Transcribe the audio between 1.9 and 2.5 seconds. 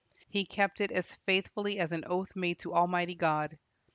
an oath